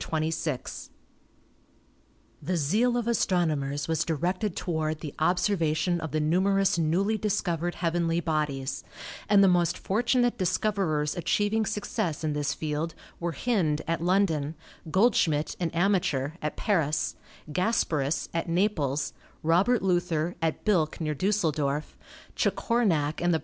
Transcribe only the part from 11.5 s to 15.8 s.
suc cess in this field were Hind (at London), Goldschmidt, an